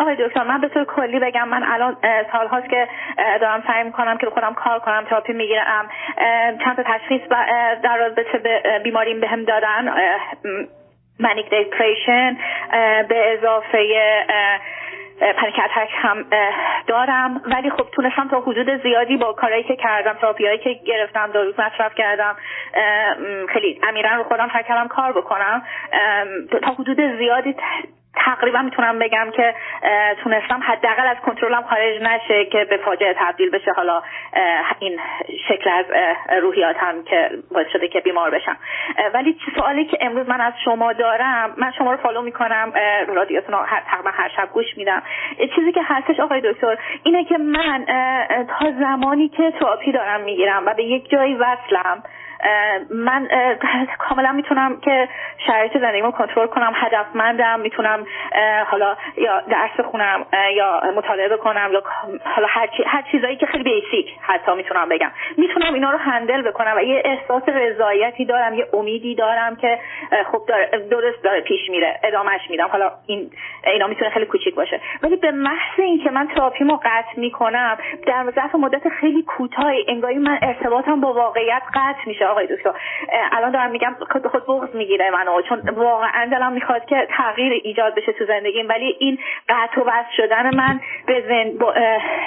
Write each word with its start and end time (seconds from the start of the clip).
آقای 0.00 0.16
دکتر 0.16 0.42
من 0.42 0.60
به 0.60 0.68
طور 0.68 0.84
کلی 0.84 1.18
بگم 1.18 1.48
من 1.48 1.62
الان 1.62 1.96
سالهاست 2.32 2.68
که 2.68 2.88
دارم 3.40 3.64
سعی 3.66 3.84
می‌کنم 3.84 4.18
که 4.18 4.26
خودم 4.26 4.54
کار 4.54 4.78
کنم 4.78 5.04
تراپی 5.10 5.32
می‌گیرم 5.32 5.90
چند 6.64 6.76
تا 6.76 6.82
تشخیص 6.82 7.22
در 7.82 7.96
رابطه 7.96 8.38
به 8.38 8.80
بیماریم 8.84 9.20
بهم 9.20 9.44
دادن 9.44 9.94
manic 11.18 11.50
depression 11.50 12.36
به 13.08 13.38
اضافه 13.38 13.78
panic 15.20 15.54
attack 15.64 15.90
هم 15.92 16.24
دارم. 16.86 17.42
ولی 17.44 17.70
خب 17.70 17.86
تونستم 17.92 18.28
تا 18.28 18.40
حدود 18.40 18.82
زیادی 18.82 19.16
با 19.16 19.32
کارهایی 19.32 19.64
که 19.64 19.76
کردم 19.76 20.12
تراپیایی 20.12 20.58
که 20.58 20.72
گرفتم 20.86 21.30
دارو 21.32 21.50
مصرف 21.58 21.94
کردم 21.94 22.36
خیلی 23.52 23.80
امیرا 23.88 24.16
رو 24.16 24.22
خودم 24.22 24.48
کردم 24.48 24.88
کار 24.88 25.12
بکنم. 25.12 25.62
تا 26.62 26.70
حدود 26.70 27.00
زیادی 27.18 27.56
تقریبا 28.14 28.62
می‌تونم 28.62 28.98
بگم 28.98 29.30
که 29.36 29.54
تونستم 30.22 30.60
حداقل 30.62 31.06
از 31.06 31.16
کنترلم 31.16 31.62
خارج 31.62 32.02
نشه 32.02 32.44
که 32.44 32.64
به 32.64 32.76
فاجعه 32.76 33.14
تبدیل 33.18 33.50
بشه. 33.50 33.72
حالا 33.72 34.02
این 34.78 35.00
شکل 35.48 35.70
از 35.70 35.84
روحیاتم 36.42 37.02
که 37.02 37.30
باعث 37.54 37.66
شده 37.72 37.88
که 37.88 38.00
بیمار 38.00 38.30
بشم. 38.30 38.56
ولی 39.14 39.36
سوالی 39.54 39.84
که 39.84 39.98
امروز 40.00 40.28
من 40.28 40.40
از 40.40 40.52
شما 40.64 40.92
دارم 40.92 41.54
من 41.56 41.72
شما 41.78 41.92
رو 41.92 41.96
فالو 41.96 42.22
می‌کنم 42.22 42.72
رادیوتون 43.08 43.54
رو 43.54 43.66
تقریبا 43.90 44.10
هر 44.10 44.28
شب 44.28 44.48
گوش 44.52 44.76
میدم. 44.76 45.02
چیزی 45.54 45.72
که 45.72 45.80
هستش 45.84 46.20
آقای 46.20 46.40
دکتر 46.40 46.78
اینه 47.02 47.24
که 47.24 47.38
من 47.38 47.84
تا 48.58 48.70
زمانی 48.80 49.28
که 49.28 49.50
تراپی 49.50 49.92
دارم 49.92 50.20
می‌گیرم 50.20 50.66
و 50.66 50.74
به 50.74 50.84
یک 50.84 51.10
جایی 51.10 51.34
وصلم 51.34 52.02
من 52.90 53.28
کاملا 53.98 54.32
می‌تونم 54.32 54.80
که 54.80 55.08
شرایط 55.46 55.78
زندگیمو 55.78 56.10
کنترل 56.10 56.46
کنم 56.46 56.72
هدفمندم 56.74 57.60
می‌تونم 57.60 58.06
حالا 58.66 58.96
یا 59.16 59.40
درس 59.40 59.86
خونم 59.90 60.26
یا 60.56 60.82
مطالعه 60.96 61.28
بکنم 61.28 61.70
یا 61.72 61.82
حالا 62.24 62.46
هر, 62.50 62.66
چی، 62.66 62.82
هر 62.86 63.02
چیزایی 63.02 63.36
که 63.36 63.46
خیلی 63.46 63.64
بیسیک 63.64 64.06
حتی 64.20 64.54
می‌تونم 64.54 64.88
بگم. 64.88 65.10
می‌تونم 65.38 65.74
اینا 65.74 65.90
رو 65.90 65.98
هندل 65.98 66.42
بکنم 66.42 66.74
و 66.76 66.80
یه 66.80 67.02
احساس 67.04 67.42
رضایتی 67.48 68.24
دارم 68.24 68.54
یه 68.54 68.66
امیدی 68.72 69.14
دارم 69.14 69.56
که 69.56 69.78
خب 70.32 70.42
درست 70.90 71.24
داره 71.24 71.40
پیش 71.40 71.70
میره 71.70 72.00
ادامهش 72.04 72.50
میدم. 72.50 72.68
حالا 72.68 72.90
این 73.06 73.30
اینا 73.64 73.86
می‌تونه 73.86 74.10
خیلی 74.10 74.26
کوچیک 74.26 74.54
باشه. 74.54 74.80
ولی 75.02 75.16
به 75.16 75.30
محض 75.30 75.80
اینکه 75.80 76.10
من 76.10 76.28
تراپیمو 76.28 76.76
قطع 76.76 77.20
می‌کنم 77.20 77.78
در 78.06 78.30
ظرف 78.34 78.54
مدت 78.54 78.88
خیلی 78.88 79.22
کوتاهی 79.22 79.84
انگاری 79.88 80.18
من 80.18 80.38
ارتباطم 80.42 81.00
با 81.00 81.12
واقعیت 81.12 81.62
قطع 81.74 82.00
میشه. 82.06 82.29
آقای 82.30 82.46
دکتر 82.46 82.70
الان 83.32 83.50
دارم 83.50 83.70
میگم 83.70 83.96
خود 84.12 84.26
خود 84.26 84.46
بغض 84.46 84.74
می‌گیره 84.74 85.10
منو 85.10 85.42
چون 85.42 85.60
واقعا 85.76 86.26
دلم 86.30 86.52
می‌خواد 86.52 86.84
که 86.84 87.08
تغییر 87.10 87.52
ایجاد 87.64 87.94
بشه 87.94 88.12
تو 88.12 88.24
زندگیم 88.24 88.68
ولی 88.68 88.96
این 88.98 89.18
قطع 89.48 89.80
و 89.80 89.84
وصل 89.84 90.12
شدن 90.16 90.56
من 90.56 90.80
به 91.06 91.24
زند... 91.28 91.58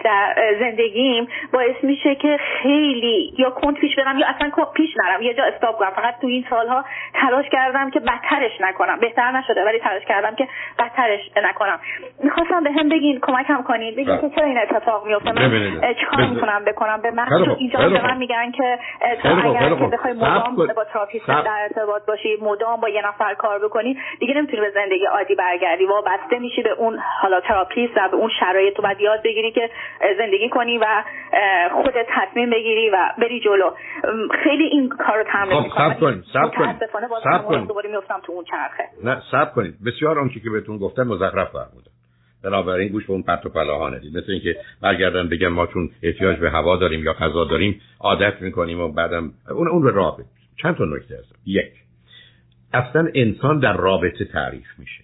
در 0.03 0.35
زندگیم 0.59 1.27
باعث 1.53 1.75
میشه 1.83 2.15
که 2.15 2.39
خیلی 2.61 3.33
یا 3.37 3.49
کند 3.49 3.73
پیش 3.73 3.95
برم 3.95 4.17
یا 4.17 4.27
اصلا 4.27 4.65
پیش 4.65 4.89
نرم 4.97 5.21
یه 5.21 5.33
جا 5.33 5.43
استاپ 5.43 5.77
کنم. 5.77 5.89
فقط 5.89 6.19
تو 6.21 6.27
این 6.27 6.45
سالها 6.49 6.85
تلاش 7.13 7.45
کردم 7.49 7.89
که 7.89 7.99
بدترش 7.99 8.61
نکنم. 8.61 8.99
بهتر 8.99 9.31
نشده 9.31 9.65
ولی 9.65 9.79
تلاش 9.79 10.05
کردم 10.05 10.35
که 10.35 10.47
بدترش 10.79 11.19
نکنم. 11.43 11.79
می‌خواستم 12.23 12.63
به 12.63 12.71
هم 12.71 12.89
بگین 12.89 13.19
کمکم 13.19 13.63
کنید 13.63 13.95
بگین 13.95 14.21
که 14.21 14.29
چرا 14.35 14.45
این 14.45 14.57
اتفاق 14.57 15.07
میفته 15.07 15.31
من 15.31 15.93
چیکار 15.93 16.25
می‌کنم 16.25 16.63
بکنم؟ 16.65 17.01
به 17.01 17.11
من 17.11 17.27
اینجا 17.57 17.79
به 17.79 18.01
من 18.01 18.17
میگن 18.17 18.51
که 18.51 18.79
تو 19.21 19.47
اگر 19.49 19.69
بخوای 19.93 20.13
مدام 20.13 20.55
با 20.55 20.83
therapist 20.93 21.27
در 21.27 21.57
ارتباط 21.61 22.05
باشی 22.05 22.37
مدام 22.41 22.81
با 22.81 22.89
یه 22.89 23.07
نفر 23.07 23.33
کار 23.33 23.59
بکنی 23.59 23.97
دیگه 24.19 24.33
نمی‌تونی 24.33 24.61
به 24.61 24.71
زندگی 24.73 25.05
عادی 25.05 25.35
برگردی. 25.35 25.85
وابسته 25.85 26.39
میشی 26.39 26.63
به 26.63 26.71
اون 26.71 26.99
حالا 27.21 27.41
therapist 27.41 27.93
و 27.97 28.09
به 28.11 28.17
اون 28.17 28.29
شرایط 28.39 28.75
تو 28.75 28.81
باید 28.81 29.01
یاد 29.01 29.23
بگیری 29.23 29.51
که 29.51 29.69
زندگی 30.17 30.49
کنی 30.49 30.77
و 30.77 31.03
خودت 31.83 32.05
تصمیم 32.09 32.49
بگیری 32.49 32.89
و 32.89 33.09
بری 33.17 33.39
جلو. 33.39 33.71
خیلی 34.43 34.63
این 34.63 34.89
کارو 34.89 35.23
تمرین 35.23 35.69
خب 35.69 35.77
صبر 35.77 35.93
کنید 35.93 36.23
صبر 36.33 36.47
کنید 36.57 36.75
صبر 37.23 37.43
کنید 37.43 37.67
دوباره 37.67 37.89
میافتم 37.89 38.21
تو 38.23 38.31
اون 38.31 38.43
چرخه. 38.43 38.83
نه 39.03 39.21
صبر 39.31 39.51
کنید 39.55 39.73
بسیار 39.85 40.19
آنچه 40.19 40.39
که 40.39 40.49
بهتون 40.49 40.77
گفتم 40.77 41.03
مزخرف 41.03 41.51
فرمودم 41.51 41.92
بنابراین 42.43 42.87
گوش 42.87 43.05
به 43.05 43.13
اون 43.13 43.23
پرت 43.23 43.45
و 43.45 43.49
پلاها 43.49 43.89
ندید 43.89 44.17
مثل 44.17 44.31
اینکه 44.31 44.55
برگردن 44.81 45.29
بگن 45.29 45.47
ما 45.47 45.67
چون 45.67 45.89
احتیاج 46.03 46.37
به 46.37 46.51
هوا 46.51 46.75
داریم 46.77 47.03
یا 47.03 47.13
غذا 47.13 47.45
داریم 47.45 47.81
عادت 47.99 48.41
می‌کنیم 48.41 48.79
و 48.79 48.91
بعدم 48.91 49.31
اون 49.49 49.67
اون 49.67 49.83
رو 49.83 49.89
رابط 49.89 50.25
چند 50.61 50.75
تا 50.75 50.85
نکته 50.85 51.17
هست 51.17 51.35
یک 51.45 51.71
اصلا 52.73 53.07
انسان 53.13 53.59
در 53.59 53.77
رابطه 53.77 54.25
تعریف 54.25 54.67
میشه. 54.77 55.03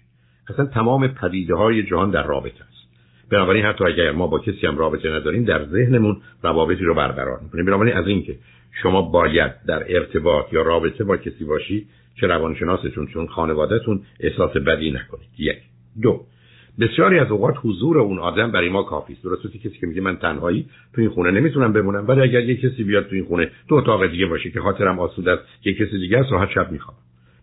اصلا 0.49 0.65
تمام 0.65 1.07
پدیده 1.07 1.55
های 1.55 1.83
جهان 1.83 2.11
در 2.11 2.23
رابطه 2.23 2.63
است. 2.63 2.89
بنابراین 3.31 3.65
حتی 3.65 3.83
اگر 3.83 4.11
ما 4.11 4.27
با 4.27 4.39
کسی 4.39 4.67
هم 4.67 4.77
رابطه 4.77 5.09
نداریم 5.09 5.45
در 5.45 5.65
ذهنمون 5.65 6.21
روابطی 6.43 6.83
رو 6.83 6.95
برقرار 6.95 7.39
می‌کنیم. 7.39 7.65
بنابراین 7.65 7.93
از 7.93 8.07
اینکه 8.07 8.35
شما 8.83 9.01
باید 9.01 9.51
در 9.67 9.95
ارتباط 9.95 10.53
یا 10.53 10.61
رابطه 10.61 11.03
با 11.03 11.17
کسی 11.17 11.43
باشی 11.43 11.87
چه 12.21 12.27
روانشناستون 12.27 13.07
چون 13.07 13.27
خانوادهتون 13.27 14.01
احساس 14.19 14.57
بدی 14.57 14.91
نکنید. 14.91 15.29
یک. 15.37 15.57
دو 16.01 16.25
بسیاری 16.79 17.19
از 17.19 17.31
اوقات 17.31 17.55
حضور 17.63 17.99
اون 17.99 18.19
آدم 18.19 18.51
برای 18.51 18.69
ما 18.69 18.83
کافی 18.83 19.13
است. 19.13 19.23
درسته 19.23 19.49
کسی 19.49 19.77
که 19.81 19.87
میگه 19.87 20.01
من 20.01 20.17
تنهایی 20.17 20.65
تو 20.95 21.01
این 21.01 21.09
خونه 21.09 21.31
نمی‌تونم 21.31 21.73
بمونم 21.73 22.05
ولی 22.07 22.21
اگر 22.21 22.41
یه 22.41 22.55
کسی 22.55 22.83
بیاد 22.83 23.07
تو 23.07 23.15
این 23.15 23.25
خونه 23.25 23.51
تو 23.69 23.75
اتاق 23.75 24.07
دیگه 24.07 24.25
باشه 24.25 24.49
که 24.49 24.59
خاطرم 24.59 24.99
آسوده 24.99 25.31
است 25.31 25.43
یه 25.65 25.73
کسی 25.73 25.99
دیگه 25.99 26.17
است 26.17 26.31
راحت 26.31 26.49
شب 26.49 26.71
می‌خوام. 26.71 26.97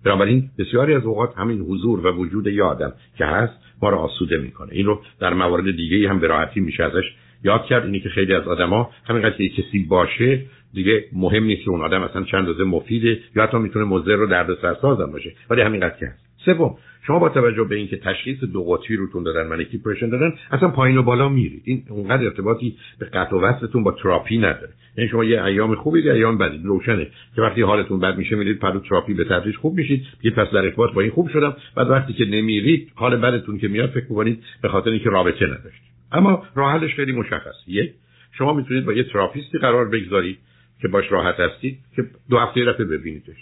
بنابراین 0.05 0.51
بسیاری 0.59 0.95
از 0.95 1.05
اوقات 1.05 1.39
همین 1.39 1.61
حضور 1.61 2.07
و 2.07 2.17
وجود 2.17 2.47
یه 2.47 2.63
آدم 2.63 2.93
که 3.19 3.25
هست 3.25 3.55
ما 3.83 3.91
رو 3.91 3.97
آسوده 3.97 4.39
می‌کنه. 4.39 4.69
این 4.73 4.87
رو 4.87 5.01
در 5.21 5.35
موارد 5.35 5.77
دیگه 5.77 6.09
هم 6.09 6.19
به 6.19 6.27
راحتی 6.27 6.61
میشه 6.61 6.85
ازش 6.85 7.05
یاد 7.45 7.65
کرد. 7.65 7.85
اینی 7.85 8.01
که 8.01 8.09
خیلی 8.09 8.35
از 8.35 8.49
آدما 8.49 8.91
همینقدر 9.09 9.37
که 9.37 9.49
کسی 9.49 9.79
باشه 9.89 10.43
دیگه 10.75 11.05
مهم 11.13 11.45
نیست 11.45 11.65
که 11.65 11.71
اون 11.71 11.81
آدم 11.81 12.03
اصلا 12.03 12.23
چه 12.23 12.47
اندازه 12.47 12.65
مفیده 12.65 13.19
یا 13.37 13.43
حتی 13.43 13.59
می‌تونه 13.59 13.85
مضر 13.85 14.21
و 14.21 14.27
دردسرسازم 14.27 15.13
باشه 15.13 15.33
ولی 15.51 15.61
همینقدر 15.61 15.97
که 16.01 16.07
هست. 16.07 16.26
سوم 16.47 16.77
شما 17.07 17.19
با 17.19 17.29
توجه 17.29 17.65
به 17.65 17.77
اینکه 17.77 17.97
تشخیص 17.97 18.45
دو 18.45 18.65
قطبی 18.65 18.97
روتون 18.97 19.23
دادن 19.23 19.47
manic 19.47 19.67
depression 19.71 20.09
دادن 20.09 20.35
اصلا 20.51 20.69
پایین 20.69 20.99
و 20.99 21.03
بالا 21.03 21.29
میرید. 21.29 21.63
این 21.65 21.83
اونقدر 21.89 22.25
ارتباطی 22.25 22.77
به 22.99 23.07
قطع 23.07 23.37
و 23.37 23.41
وصلتون 23.41 23.83
با 23.83 23.93
تراپی 23.93 24.39
نداره. 24.39 24.73
یعنی 24.99 25.11
شما 25.11 25.25
یه 25.25 25.45
ایام 25.45 25.75
خوبی 25.75 26.03
یه 26.03 26.13
ایام 26.13 26.39
بدی 26.39 26.61
روشنه. 26.65 27.07
که 27.37 27.43
وقتی 27.43 27.63
حالتون 27.63 28.01
بد 28.01 28.17
میشه 28.17 28.37
میرید 28.37 28.59
پرو 28.59 28.81
تراپی 28.81 29.15
به 29.15 29.25
تدریج 29.25 29.57
خوب 29.57 29.75
میشید. 29.75 30.03
میگید 30.23 30.31
پس 30.31 30.51
در 30.51 30.59
ارتباط 30.59 30.93
با 30.93 31.01
این 31.01 31.11
خوب 31.11 31.29
شدم. 31.29 31.57
بعد 31.77 31.91
وقتی 31.91 32.13
که 32.13 32.25
نمیرید 32.25 32.93
حال 32.95 33.17
بدتون 33.17 33.59
که 33.59 33.69
میاد 33.69 33.91
فکر 33.91 34.07
می‌کنید 34.09 34.43
به 34.63 34.69
خاطر 34.69 34.91
اینکه 34.91 35.11
رابطه 35.11 35.47
نداشتید 35.47 35.87
اما 36.13 36.43
راه 36.55 36.73
حلش 36.73 36.95
خیلی 36.95 37.13
مشخص 37.13 37.55
یک 37.67 37.93
شما 38.39 38.53
می‌تونید 38.53 38.85
با 38.85 38.93
یه 38.93 39.03
تراپیستی 39.03 39.59
قرار 39.59 39.89
بگذارید 39.89 40.39
که 40.83 40.89
باش 40.89 41.13
راحت 41.13 41.41
هستید 41.41 41.79
که 41.97 42.05
دو 42.31 42.39
هفته 42.39 42.65
دفعه 42.65 42.87
ببینیدش. 42.87 43.37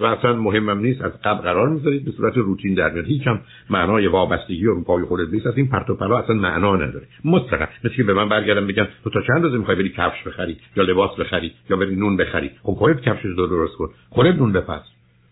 و 0.00 0.04
اصلا 0.04 0.32
مهمم 0.32 0.78
نیست 0.78 1.02
از 1.02 1.12
قبل 1.24 1.40
قرار 1.40 1.68
می‌ذارید 1.68 2.04
به 2.04 2.10
صورت 2.10 2.36
روتین 2.36 2.74
در 2.74 2.90
میاد 2.90 3.06
هیچ 3.06 3.26
هم 3.26 3.40
معنای 3.70 4.06
وابستگی 4.06 4.66
و 4.66 4.80
پای 4.80 5.04
خودت 5.04 5.32
نیست 5.32 5.46
از 5.46 5.56
این 5.56 5.68
پرت 5.68 5.90
و 5.90 5.94
پلا 5.94 6.18
اصلا 6.18 6.34
معنا 6.34 6.76
نداره. 6.76 7.06
مطلقا 7.24 7.64
مثل 7.84 7.94
که 7.94 8.02
به 8.02 8.14
من 8.14 8.28
برگردم 8.28 8.66
بگم 8.66 8.86
تو 9.04 9.10
تا 9.10 9.20
چند 9.22 9.42
روزه 9.42 9.58
می‌خوای 9.58 9.76
بری 9.76 9.88
کفش 9.88 10.22
بخری 10.26 10.56
یا 10.76 10.82
لباس 10.82 11.10
بخری 11.20 11.52
یا 11.70 11.76
بری 11.76 11.96
نون 11.96 12.16
بخری؟ 12.16 12.50
خب 12.62 12.72
خودت 12.72 13.00
کفش 13.00 13.24
رو 13.24 13.46
درست 13.46 13.76
کن. 13.76 13.88
خودت 14.10 14.34
نون 14.34 14.52
بپز. 14.52 14.80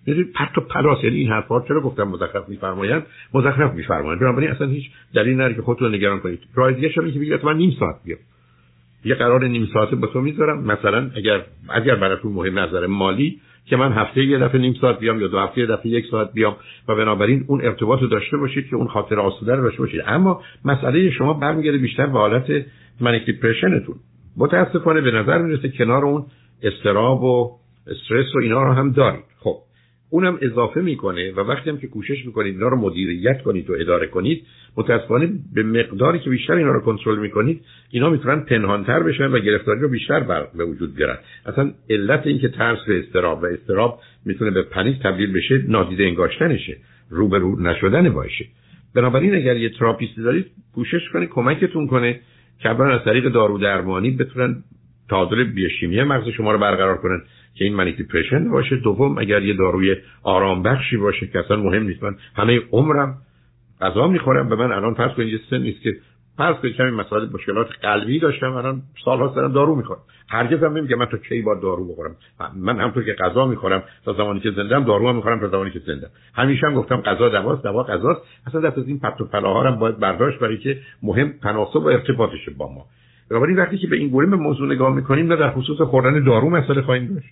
یعنی 0.06 0.24
پرت 0.24 0.58
و 0.58 0.60
پلاس 0.60 1.04
یعنی 1.04 1.16
این 1.16 1.28
حرفا 1.28 1.60
چرا 1.68 1.80
گفتم 1.80 2.02
مزخرف 2.02 2.48
میفرمایند 2.48 3.06
مزخرف 3.34 3.74
میفرمایند 3.74 4.20
بنابراین 4.20 4.50
اصلا 4.50 4.66
هیچ 4.66 4.90
دلیل 5.14 5.34
نداره 5.34 5.54
که 5.54 5.62
خودتون 5.62 5.94
نگران 5.94 6.20
کنید. 6.20 6.40
راه 6.54 6.72
دیگه 6.72 6.88
شما 6.88 7.08
که 7.08 7.18
بگید 7.18 7.44
من 7.44 7.56
نیم 7.56 7.76
ساعت 7.80 7.96
بیام. 8.04 8.18
یه 9.04 9.14
قرار 9.14 9.44
نیم 9.44 9.68
ساعت 9.72 9.94
با 9.94 10.06
تو 10.06 10.20
می‌ذارم. 10.20 10.62
مثلا 10.64 11.10
اگر 11.16 11.44
اگر 11.68 11.94
براتون 11.94 12.32
مهم 12.32 12.58
نظر 12.58 12.86
مالی 12.86 13.40
که 13.66 13.76
من 13.76 13.92
هفته 13.92 14.24
یه 14.24 14.38
دفعه 14.38 14.60
نیم 14.60 14.74
ساعت 14.80 14.98
بیام 14.98 15.20
یا 15.20 15.26
دو 15.26 15.38
هفته 15.38 15.60
یه 15.60 15.66
دفعه 15.66 15.86
یک 15.86 16.06
ساعت 16.10 16.32
بیام 16.32 16.56
و 16.88 16.94
بنابراین 16.94 17.44
اون 17.46 17.64
ارتباط 17.64 18.00
رو 18.00 18.06
داشته 18.06 18.36
باشید 18.36 18.68
که 18.68 18.76
اون 18.76 18.88
خاطر 18.88 19.20
آسوده 19.20 19.54
رو 19.54 19.62
داشته 19.62 19.78
باشید. 19.78 20.00
اما 20.06 20.42
مسئله 20.64 21.10
شما 21.10 21.32
برمیگرده 21.32 21.78
بیشتر 21.78 22.06
به 22.06 22.18
حالت 22.18 22.64
منیک 23.00 23.26
دیپرشنتون 23.26 23.94
متاسفانه 24.36 25.00
به 25.00 25.10
نظر 25.10 25.38
می‌رسه 25.38 25.68
کنار 25.68 26.04
اون 26.04 26.26
استراب 26.62 27.22
و 27.22 27.58
استرس 27.86 28.34
و 28.34 28.38
اینا 28.38 28.62
رو 28.62 28.72
هم 28.72 28.92
دارید. 28.92 29.24
خب. 29.38 29.65
اونم 30.10 30.38
اضافه 30.42 30.80
می‌کنه 30.80 31.32
و 31.32 31.40
وقتی 31.40 31.70
هم 31.70 31.78
که 31.78 31.86
کوشش 31.86 32.26
می‌کنید 32.26 32.54
اینا 32.54 32.68
رو 32.68 32.76
مدیریت 32.76 33.42
کنید 33.42 33.70
و 33.70 33.72
اداره 33.72 34.06
کنید 34.06 34.46
متاسفانه 34.76 35.28
به 35.54 35.62
مقداری 35.62 36.18
که 36.18 36.30
بیشتر 36.30 36.52
اینا 36.52 36.72
رو 36.72 36.80
کنترل 36.80 37.18
می‌کنید 37.18 37.60
اینا 37.90 38.10
می‌تونن 38.10 38.40
پنهانتر 38.40 39.02
بشن 39.02 39.26
و 39.26 39.38
گرفتاری 39.38 39.80
رو 39.80 39.88
بیشتر 39.88 40.20
بر 40.20 40.46
به 40.56 40.64
وجود 40.64 40.94
بیارن. 40.94 41.18
اصلا 41.46 41.72
علت 41.90 42.26
این 42.26 42.38
که 42.38 42.48
ترس 42.48 42.78
به 42.88 42.98
استراب 42.98 43.42
و 43.42 43.46
استراب 43.46 44.00
می‌تونه 44.24 44.50
به 44.50 44.62
پنیک 44.62 45.02
تبدیل 45.02 45.32
بشه 45.32 45.64
نادیده 45.68 46.04
انگاشتنشه 46.04 46.76
روبرو 47.10 47.60
نشدن 47.60 48.08
باشه. 48.08 48.44
بنابراین 48.94 49.34
اگر 49.34 49.56
یه 49.56 49.68
تراپیستی 49.68 50.22
دارید 50.22 50.46
کوشش 50.74 51.08
کنید 51.12 51.28
کمکتون 51.28 51.86
کنه 51.86 52.20
که 52.58 52.68
از 52.68 53.04
طریق 53.04 53.28
دارو 53.28 53.58
درمانی 53.58 54.10
بتونن 54.10 54.62
تعادل 55.08 55.44
بیوشیمی 55.44 56.02
مغز 56.02 56.28
شما 56.28 56.52
رو 56.52 56.58
برقرار 56.58 56.96
کنن. 56.96 57.22
که 57.58 57.64
این 57.64 57.74
منیک 57.74 57.96
دیپرشن 57.96 58.50
باشه. 58.50 58.76
دوم 58.76 59.18
اگر 59.18 59.42
یه 59.42 59.54
داروی 59.54 59.96
آرام 60.22 60.62
بخشی 60.62 60.96
باشه 60.96 61.26
که 61.26 61.38
اصلا 61.38 61.56
مهم 61.56 61.82
نیست. 61.82 62.02
من 62.02 62.16
همه 62.36 62.60
عمرم 62.72 63.14
غذا 63.80 64.08
می‌خورم. 64.08 64.48
به 64.48 64.56
من 64.56 64.72
الان 64.72 64.94
فرض 64.94 65.12
کنید 65.12 65.28
یه 65.28 65.40
سن 65.50 65.58
نیست 65.58 65.82
که 65.82 65.96
فرض 66.36 66.56
کنید 66.56 66.76
کمی 66.76 66.90
مسائل 66.90 67.28
مشکلات 67.32 67.68
قلبی 67.82 68.18
داشتم. 68.18 68.52
الان 68.52 68.82
سالها 69.04 69.34
دارم 69.34 69.52
دارو 69.52 69.74
می‌خورم. 69.76 70.00
هرگز 70.28 70.62
هم 70.62 70.76
نمیگم 70.76 70.98
من 70.98 71.06
تو 71.06 71.16
کی 71.16 71.42
با 71.42 71.54
دارو 71.54 71.92
بخورم. 71.92 72.16
من 72.56 72.80
همونطور 72.80 73.02
که 73.04 73.12
غذا 73.12 73.46
می‌خورم 73.46 73.82
تا 74.04 74.12
زمانی 74.12 74.40
که 74.40 74.50
زندم 74.50 74.84
دارو 74.84 75.08
هم 75.08 75.16
می‌خورم 75.16 75.40
تا 75.40 75.48
زمانی 75.48 75.70
که 75.70 75.78
زندم. 75.86 76.08
همیشه 76.34 76.66
هم 76.66 76.74
گفتم 76.74 76.96
غذا 76.96 77.28
دواست 77.28 77.62
دوا 77.62 77.82
غذاست. 77.82 78.20
اصلا 78.46 78.60
دست 78.60 78.78
از 78.78 78.88
این 78.88 78.98
پرت 78.98 79.20
و 79.20 79.24
پلاها 79.24 79.70
هم 79.70 79.78
باید 79.78 79.98
برداشت 79.98 80.38
برای 80.38 80.58
که 80.58 80.78
مهم 81.02 81.34
تناسب 81.42 81.76
و 81.76 81.86
ارتباطش 81.86 82.48
با 82.58 82.72
ما. 82.74 82.86
بنابراین 83.30 83.56
وقتی 83.56 83.78
که 83.78 83.86
به 83.86 83.96
این 83.96 84.08
گونه 84.08 84.26
به 84.26 84.36
موضوع 84.36 84.72
نگاه 84.72 84.94
می‌کنیم 84.94 85.26
نه 85.26 85.36
در 85.36 85.50
خصوص 85.50 85.80
خوردن 85.80 86.24
دارو 86.24 86.50
مسئله 86.50 86.82
خواهیم 86.82 87.14
داشت. 87.14 87.28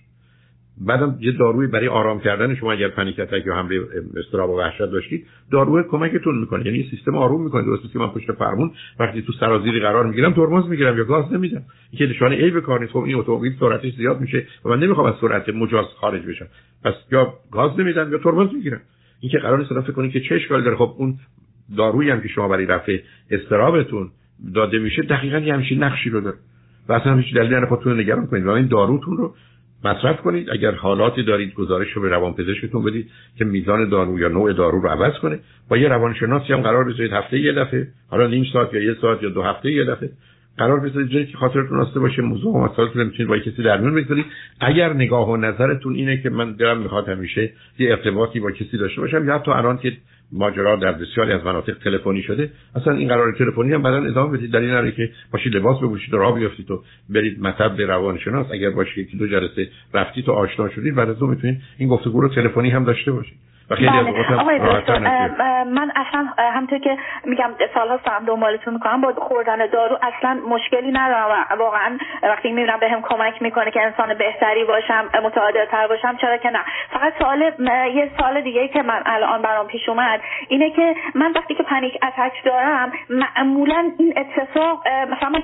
بعدم 0.81 1.17
یه 1.19 1.31
داروی 1.31 1.67
برای 1.67 1.87
آرام 1.87 2.19
کردن 2.19 2.55
شما 2.55 2.71
اگر 2.71 2.87
پنیک 2.87 3.19
اتک 3.19 3.45
یا 3.45 3.55
حمله 3.55 3.81
استراب 4.17 4.49
و 4.49 4.59
وحشت 4.59 4.85
داشتید 4.85 5.27
داروی 5.51 5.83
کمکتون 5.89 6.37
می‌کنه. 6.39 6.65
یعنی 6.65 6.87
سیستم 6.91 7.15
آروم 7.15 7.43
می‌کنه. 7.43 7.63
درسته 7.63 7.87
که 7.87 7.99
من 7.99 8.07
پشت 8.07 8.31
فرمون 8.31 8.71
وقتی 8.99 9.21
تو 9.21 9.33
سرازیری 9.33 9.79
قرار 9.79 10.05
می‌گیرم 10.05 10.33
ترمز 10.33 10.67
می‌گیرم 10.67 10.97
یا 10.97 11.03
گاز 11.03 11.33
نمیدم. 11.33 11.61
این 11.91 11.99
که 11.99 12.05
نشانه 12.05 12.35
عیب 12.35 12.59
کار 12.59 12.79
نیست. 12.79 12.91
خب 12.91 12.99
این 12.99 13.15
اتومبیل 13.15 13.53
سرعتش 13.59 13.93
زیاد 13.93 14.21
میشه 14.21 14.47
و 14.65 14.69
من 14.69 14.79
نمی‌خوام 14.79 15.07
از 15.07 15.13
سرعت 15.21 15.49
مجاز 15.49 15.85
خارج 15.85 16.25
بشم. 16.25 16.47
پس 16.83 16.93
یا 17.11 17.33
گاز 17.51 17.79
نمیدم 17.79 18.11
یا 18.11 18.17
ترمز 18.17 18.53
می‌گیرم. 18.53 18.81
این 19.19 19.31
که 19.31 19.37
قرار 19.37 19.59
نیست 19.59 19.81
فکر 19.81 19.91
کنید 19.91 20.11
که 20.11 20.19
چه 20.19 20.35
اشکال 20.35 20.63
داره. 20.63 20.75
خب 20.75 20.95
اون 20.97 21.15
دارویی 21.77 22.09
هم 22.09 22.21
که 22.21 22.27
شما 22.27 22.47
برای 22.47 22.65
رفع 22.65 22.97
استرابتون 23.31 24.09
داده 24.55 24.79
میشه 24.79 25.01
دقیقاً 25.01 25.37
یه 25.37 25.53
همچین 25.53 25.83
نقشی 25.83 26.09
رو 26.09 26.21
داره. 26.21 26.37
و 26.89 26.93
اصلا 26.93 27.15
هیچ 27.15 27.35
دلیلی 27.35 27.55
نداره 27.55 27.93
نگران 27.93 28.27
کنید. 28.27 28.45
و 28.45 28.49
این 28.49 28.67
داروتون 28.67 29.17
رو 29.17 29.35
مصرف 29.85 30.21
کنید. 30.21 30.49
اگر 30.49 30.71
حالاتی 30.71 31.23
دارید 31.23 31.53
گزارش 31.53 31.91
رو 31.91 32.01
به 32.01 32.09
روانپزشکتون 32.09 32.83
بدید 32.83 33.09
که 33.37 33.45
میزان 33.45 33.89
دارو 33.89 34.19
یا 34.19 34.27
نوع 34.27 34.53
دارو 34.53 34.81
رو 34.81 34.89
عوض 34.89 35.13
کنه 35.21 35.39
با 35.69 35.77
یه 35.77 35.87
روانشناسی 35.87 36.53
هم 36.53 36.61
قرار 36.61 36.83
بذارید 36.83 37.13
هفته 37.13 37.39
یه 37.39 37.53
دفعه 37.53 37.87
حالا 38.09 38.27
نیم 38.27 38.45
ساعت 38.53 38.73
یا 38.73 38.83
یه 38.83 38.95
ساعت 39.01 39.23
یا 39.23 39.29
دو 39.29 39.41
هفته 39.41 39.71
یه 39.71 39.83
دفعه 39.83 40.09
قرار 40.57 40.79
بذارید 40.79 41.09
جایی 41.09 41.25
که 41.25 41.37
خاطرتون 41.37 41.77
راسته 41.77 41.99
باشه 41.99 42.21
موضوع 42.21 42.71
مسائلتون 42.71 43.03
می‌تونید 43.03 43.27
با 43.27 43.37
کسی 43.37 43.63
در 43.63 43.77
میون 43.77 43.95
بگذارید. 43.95 44.25
اگر 44.59 44.93
نگاه 44.93 45.29
و 45.29 45.37
نظرتون 45.37 45.95
اینه 45.95 46.21
که 46.21 46.29
من 46.29 46.51
دلم 46.51 46.77
می‌خواد 46.77 47.09
همیشه 47.09 47.51
یه 47.79 47.89
ارتباطی 47.89 48.39
با 48.39 48.51
کسی 48.51 48.77
داشته 48.77 49.01
باشم 49.01 49.27
یا 49.27 49.39
تو 49.39 49.51
الان 49.51 49.77
که 49.77 49.93
ماجرا 50.31 50.75
در 50.75 50.91
بسیاری 50.91 51.31
از 51.31 51.45
مناطق 51.45 51.73
تلفنی 51.83 52.21
شده. 52.21 52.51
اصلا 52.75 52.93
این 52.93 53.07
قرار 53.07 53.35
تلفنی 53.37 53.73
هم 53.73 53.81
بعدا 53.81 54.05
ادامه 54.05 54.37
بدید. 54.37 54.51
در 54.51 54.59
این 54.59 54.91
که 54.91 55.09
باشید 55.31 55.55
لباس 55.55 55.77
بپوشید 55.77 56.13
و 56.13 56.17
راه 56.17 56.35
بیافتید 56.35 56.71
و 56.71 56.83
برید 57.09 57.41
مطب 57.41 57.75
به 57.77 57.85
روانشناس. 57.85 58.47
اگر 58.51 58.69
باشید 58.69 59.07
یکی 59.07 59.17
دو 59.17 59.27
جلسه 59.27 59.69
رفتید 59.93 60.29
و 60.29 60.31
آشنا 60.31 60.69
شدید 60.69 60.95
بعد 60.95 61.09
از 61.09 61.21
اون 61.21 61.29
می‌تونید 61.29 61.61
این 61.77 61.89
گفتگو 61.89 62.21
رو 62.21 62.29
تلفنی 62.29 62.69
هم 62.69 62.83
داشته 62.83 63.11
باشید. 63.11 63.37
و 63.69 63.75
خیلی 63.75 63.89
بله. 63.89 64.39
آقای 64.39 64.59
دکتر 64.59 64.97
من 65.63 65.91
اصلا 65.95 66.27
همونطور 66.37 66.79
که 66.79 66.97
میگم 67.23 67.51
سالها 67.73 67.99
هم 68.07 68.25
دنبالتون 68.25 68.73
می‌کنم. 68.73 69.01
با 69.01 69.13
خوردن 69.13 69.65
دارو 69.65 69.97
اصلا 70.01 70.39
مشکلی 70.49 70.91
ندارم. 70.91 71.45
واقعا 71.59 71.97
وقتی 72.23 72.51
می‌بینم 72.51 72.79
بهم 72.79 73.01
کمک 73.01 73.41
می‌کنه 73.41 73.71
که 73.71 73.81
انسان 73.81 74.13
بهتری 74.13 74.63
باشم 74.63 75.09
تر 75.71 75.87
باشم 75.87 76.17
چرا 76.21 76.37
که 76.37 76.49
نه. 76.49 76.59
فقط 76.89 77.13
سوال 77.19 77.41
یه 77.95 78.11
سوال 78.19 78.41
دیگه 78.41 78.67
که 78.67 78.81
من 78.81 79.01
الان 79.05 79.41
برام 79.41 79.67
پیش 79.67 79.89
اومد 79.89 80.21
اینه 80.47 80.69
که 80.71 80.95
من 81.15 81.31
وقتی 81.35 81.55
که 81.55 81.63
panic 81.63 81.97
attack 82.03 82.43
دارم 82.45 82.91
معمولا 83.09 83.91
این 83.99 84.13
اتفاق 84.17 84.87
مثلا 84.87 85.41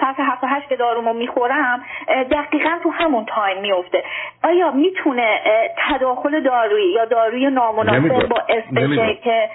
ساعت 0.00 0.16
هفت 0.18 0.44
هشت 0.44 0.68
که 0.68 0.76
دارومو 0.76 1.12
می‌خورم 1.12 1.82
دقیقا 2.08 2.78
تو 2.82 2.90
همون 2.90 3.24
تایم 3.24 3.60
میفته. 3.60 4.04
آیا 4.44 4.70
می‌تونه 4.70 5.40
تداخل 5.88 6.40
دارویی 6.40 6.92
یا 6.92 7.04
داروی 7.04 7.50
نامناسب 7.50 8.28
باعث 8.28 8.42
بشه 8.76 9.14
که 9.14 9.50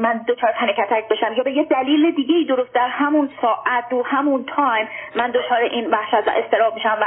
من 0.00 0.24
دچار 0.28 0.52
panic 0.52 0.76
بشم 1.10 1.32
یا 1.36 1.42
به 1.42 1.52
یه 1.52 1.64
دلیل 1.64 2.14
دیگه 2.14 2.34
ای 2.34 2.44
درست 2.44 2.74
در 2.74 2.88
همون 2.88 3.30
ساعت 3.42 3.92
و 3.92 4.02
همون 4.02 4.44
تایم 4.56 4.88
من 5.16 5.30
دچار 5.30 5.58
این 5.58 5.90
وحشت 5.90 6.28
و 6.28 6.30
اضطراب 6.30 6.74
میشم 6.74 6.98
و 7.00 7.06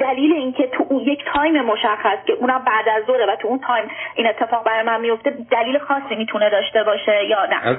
دلیل 0.00 0.32
اینکه 0.32 0.66
تو 0.66 0.86
اون 0.88 1.00
یک 1.00 1.24
تایم 1.34 1.62
مشخص 1.62 2.18
که 2.26 2.32
اونم 2.32 2.64
بعد 2.66 2.88
از 2.88 3.04
ظهره 3.06 3.26
و 3.26 3.36
تو 3.36 3.48
اون 3.48 3.58
تایم 3.58 3.90
این 4.14 4.26
اتفاق 4.26 4.64
برای 4.64 4.86
من 4.86 5.00
میفته 5.00 5.30
دلیل 5.50 5.78
خاصی 5.78 6.14
می‌تونه 6.16 6.50
داشته 6.50 6.84
باشه 6.84 7.24
یا 7.24 7.46
نه؟ 7.46 7.78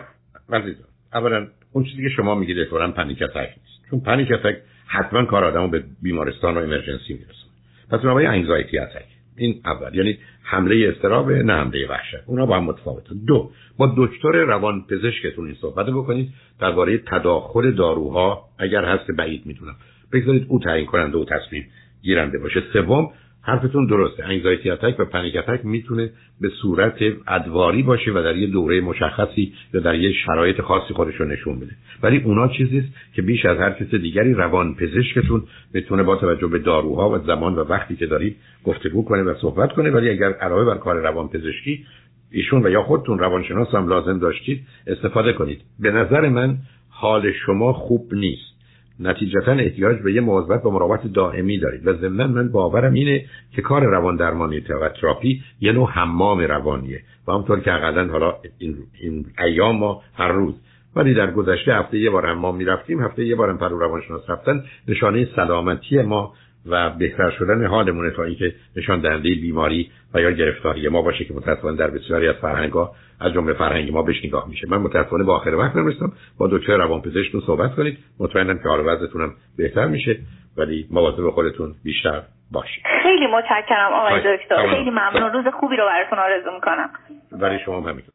اولا 1.13 1.47
اون 1.73 1.83
چیزی 1.83 2.03
که 2.03 2.09
شما 2.09 2.35
میگید 2.35 2.59
احتمالاً 2.59 2.91
panic 2.91 3.21
attack 3.21 3.35
نیست. 3.37 3.89
چون 3.89 3.99
panic 3.99 4.31
attack 4.31 4.57
حتما 4.87 5.25
کار 5.25 5.43
آدمو 5.43 5.67
به 5.67 5.83
بیمارستان 6.01 6.57
و 6.57 6.59
emergency 6.59 7.13
میرسونه. 7.13 7.51
پس 7.89 7.99
بنابراین 7.99 8.29
anxiety 8.29 8.77
attack 8.77 9.05
این 9.37 9.61
اول. 9.65 9.95
یعنی 9.95 10.17
حمله 10.43 10.93
اضطراب 10.95 11.31
نه 11.31 11.53
حمله 11.53 11.87
وحشت. 11.87 12.23
اونا 12.25 12.45
با 12.45 12.57
هم 12.57 12.63
متفاوته 12.63 13.15
دو 13.27 13.51
با 13.77 13.93
دکتر 13.97 14.31
روان 14.31 14.85
پزشکتون 14.89 15.45
این 15.45 15.55
صحبت 15.61 15.85
بکنید. 15.85 16.33
درباره 16.59 16.97
تداخل 16.97 17.71
داروها 17.71 18.49
اگر 18.59 18.85
هست 18.85 19.11
بعید 19.11 19.45
می‌دونم. 19.45 19.75
بگذارید 20.13 20.45
او 20.49 20.59
تعیین 20.59 20.85
کننده 20.85 21.17
و 21.17 21.25
تصمیم 21.25 21.67
گیرنده 22.01 22.39
باشه. 22.39 22.63
سوم 22.73 23.11
حرفتون 23.45 23.85
درسته. 23.85 24.25
انگزایتی 24.25 24.69
اتک 24.69 24.99
و 24.99 25.05
پنیک 25.05 25.35
اتک 25.35 25.65
می‌تونه 25.65 26.09
به 26.41 26.49
صورت 26.49 26.97
ادواری 27.27 27.83
باشه 27.83 28.11
و 28.11 28.21
در 28.23 28.37
یه 28.37 28.47
دوره 28.47 28.81
مشخصی 28.81 29.53
یا 29.73 29.79
در 29.79 29.95
یه 29.95 30.13
شرایط 30.25 30.61
خاصی 30.61 30.93
خودش 30.93 31.15
رو 31.15 31.25
نشون 31.25 31.59
بده. 31.59 31.71
ولی 32.03 32.17
اونا 32.17 32.47
چیزیست 32.47 32.87
که 33.15 33.21
بیش 33.21 33.45
از 33.45 33.57
هر 33.57 33.71
کس 33.71 33.95
دیگری 33.95 34.33
روان 34.33 34.75
پزشکتون 34.75 35.43
می‌تونه 35.73 36.03
با 36.03 36.15
توجه 36.15 36.47
به 36.47 36.59
داروها 36.59 37.09
و 37.09 37.17
زمان 37.17 37.55
و 37.55 37.59
وقتی 37.59 37.95
که 37.95 38.05
دارید 38.05 38.35
گفتگو 38.63 39.05
کنه 39.05 39.23
و 39.23 39.33
صحبت 39.41 39.71
کنه. 39.71 39.91
ولی 39.91 40.09
اگر 40.09 40.33
علاوه 40.33 40.65
بر 40.65 40.77
کار 40.77 40.95
روان 40.95 41.27
پزشکی 41.27 41.85
ایشون 42.31 42.65
و 42.65 42.69
یا 42.69 42.83
خودتون 42.83 43.19
روانشناس 43.19 43.75
هم 43.75 43.87
لازم 43.87 44.19
داشتید 44.19 44.61
استفاده 44.87 45.33
کنید. 45.33 45.61
به 45.79 45.91
نظر 45.91 46.29
من 46.29 46.57
حال 46.89 47.31
شما 47.45 47.73
خوب 47.73 48.13
نیست. 48.13 48.52
نتیجتا 48.99 49.51
احتیاج 49.51 50.01
به 50.01 50.13
یه 50.13 50.21
مواظبت 50.21 50.63
با 50.63 50.69
مراقبت 50.69 51.13
دائمی 51.13 51.59
دارید. 51.59 51.87
و 51.87 51.93
ضمنا 51.93 52.27
من 52.27 52.51
باورم 52.51 52.93
اینه 52.93 53.25
که 53.51 53.61
کار 53.61 53.83
روان 53.83 54.15
درمانی 54.15 54.59
و 54.59 54.89
تراپی 54.89 55.41
یه 55.61 55.71
نوع 55.71 55.89
حمام 55.89 56.39
روانیه. 56.39 57.01
و 57.27 57.31
همونطور 57.31 57.59
که 57.59 57.73
اقلا 57.73 58.07
حالا 58.07 58.35
این, 58.57 58.77
این 59.01 59.25
ایام 59.45 59.77
ما 59.77 60.01
هر 60.17 60.31
روز 60.31 60.55
ولی 60.95 61.13
در 61.13 61.31
گذشته 61.31 61.73
هفته 61.73 61.97
یه 61.97 62.09
بار 62.09 62.27
حمام 62.27 62.55
می‌رفتیم 62.55 63.01
هفته 63.01 63.25
یه 63.25 63.35
بارم 63.35 63.57
پهلو 63.57 63.79
روانشناس 63.79 64.29
رفتن 64.29 64.63
نشانه 64.87 65.27
سلامتی 65.35 66.01
ما 66.01 66.33
و 66.65 66.89
بهتر 66.89 67.31
شدن 67.39 67.65
حالمونه 67.65 68.11
تا 68.11 68.23
اینکه 68.23 68.53
نشان 68.75 69.01
دهنده 69.01 69.29
بیماری 69.29 69.91
و 70.13 70.21
یا 70.21 70.31
گرفتاری 70.31 70.87
ما 70.87 71.01
باشه 71.01 71.25
که 71.25 71.33
متاسفانه 71.33 71.77
در 71.77 71.87
بسیاری 71.87 72.27
از 72.27 72.35
فرهنگ‌ها 72.35 72.95
از 73.21 73.33
جمله 73.33 73.53
فرهنگ 73.53 73.91
ما 73.91 74.01
بهش 74.01 74.25
نگاه 74.25 74.49
میشه. 74.49 74.67
من 74.69 74.77
متاسفانه 74.77 75.23
با 75.23 75.35
آخر 75.35 75.55
وقت 75.55 75.75
نمیستم 75.75 76.11
با 76.39 76.47
دکتر 76.47 76.77
روانپزشکتون 76.77 77.41
صحبت 77.41 77.75
کنید. 77.75 77.97
مطمئنم 78.19 78.57
که 78.57 78.69
حال 78.69 78.79
وضعتون 78.79 79.33
بهتر 79.57 79.85
میشه. 79.85 80.19
ولی 80.57 80.87
مواظب 80.91 81.29
خودتون 81.29 81.75
بیشتر 81.83 82.21
باشید. 82.51 82.83
خیلی 83.03 83.27
متشکرم 83.27 83.93
آقای 83.93 84.37
دکتر. 84.37 84.67
خیلی 84.75 84.89
ممنون. 84.89 85.31
روز 85.33 85.53
خوبی 85.59 85.75
رو 85.75 85.83
براتون 85.85 86.19
آرزو 86.19 86.51
می‌کنم. 86.51 86.89
برای 87.31 87.59
شما 87.65 87.81
همینطور. 87.81 88.09